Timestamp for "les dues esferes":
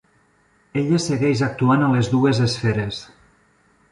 1.97-3.03